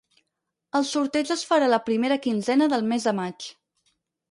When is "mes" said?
2.95-3.09